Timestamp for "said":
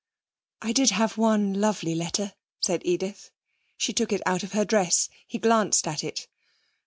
2.59-2.81